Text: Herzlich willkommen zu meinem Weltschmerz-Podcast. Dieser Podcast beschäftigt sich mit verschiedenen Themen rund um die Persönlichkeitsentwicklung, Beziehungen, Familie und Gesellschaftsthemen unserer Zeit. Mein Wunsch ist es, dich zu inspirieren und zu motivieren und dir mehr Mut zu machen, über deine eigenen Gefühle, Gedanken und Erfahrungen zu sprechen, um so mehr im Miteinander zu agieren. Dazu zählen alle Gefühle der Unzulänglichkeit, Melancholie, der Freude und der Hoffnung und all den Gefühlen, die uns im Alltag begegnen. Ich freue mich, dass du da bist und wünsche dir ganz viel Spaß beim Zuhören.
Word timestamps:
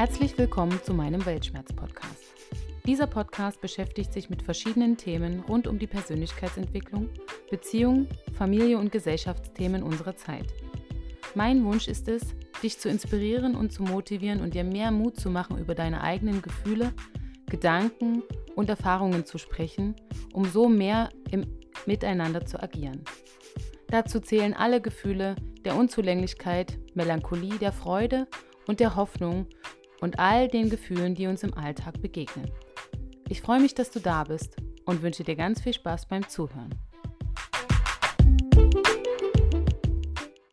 Herzlich 0.00 0.38
willkommen 0.38 0.80
zu 0.82 0.94
meinem 0.94 1.26
Weltschmerz-Podcast. 1.26 2.24
Dieser 2.86 3.06
Podcast 3.06 3.60
beschäftigt 3.60 4.14
sich 4.14 4.30
mit 4.30 4.42
verschiedenen 4.42 4.96
Themen 4.96 5.40
rund 5.40 5.66
um 5.66 5.78
die 5.78 5.86
Persönlichkeitsentwicklung, 5.86 7.10
Beziehungen, 7.50 8.08
Familie 8.32 8.78
und 8.78 8.92
Gesellschaftsthemen 8.92 9.82
unserer 9.82 10.16
Zeit. 10.16 10.46
Mein 11.34 11.62
Wunsch 11.66 11.86
ist 11.86 12.08
es, 12.08 12.22
dich 12.62 12.78
zu 12.78 12.88
inspirieren 12.88 13.54
und 13.54 13.72
zu 13.72 13.82
motivieren 13.82 14.40
und 14.40 14.54
dir 14.54 14.64
mehr 14.64 14.90
Mut 14.90 15.20
zu 15.20 15.28
machen, 15.28 15.58
über 15.58 15.74
deine 15.74 16.00
eigenen 16.00 16.40
Gefühle, 16.40 16.94
Gedanken 17.50 18.22
und 18.56 18.70
Erfahrungen 18.70 19.26
zu 19.26 19.36
sprechen, 19.36 19.96
um 20.32 20.46
so 20.46 20.66
mehr 20.70 21.10
im 21.30 21.44
Miteinander 21.84 22.46
zu 22.46 22.58
agieren. 22.62 23.04
Dazu 23.88 24.18
zählen 24.20 24.54
alle 24.54 24.80
Gefühle 24.80 25.36
der 25.66 25.76
Unzulänglichkeit, 25.76 26.78
Melancholie, 26.94 27.58
der 27.58 27.72
Freude 27.72 28.28
und 28.66 28.80
der 28.80 28.96
Hoffnung 28.96 29.46
und 30.00 30.18
all 30.18 30.48
den 30.48 30.70
Gefühlen, 30.70 31.14
die 31.14 31.26
uns 31.26 31.42
im 31.42 31.54
Alltag 31.54 32.00
begegnen. 32.00 32.50
Ich 33.28 33.40
freue 33.40 33.60
mich, 33.60 33.74
dass 33.74 33.90
du 33.90 34.00
da 34.00 34.24
bist 34.24 34.56
und 34.84 35.02
wünsche 35.02 35.24
dir 35.24 35.36
ganz 35.36 35.60
viel 35.60 35.72
Spaß 35.72 36.06
beim 36.06 36.28
Zuhören. 36.28 36.74